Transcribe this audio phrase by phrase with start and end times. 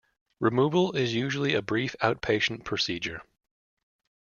[0.39, 3.21] Removal is usually a brief outpatient procedure.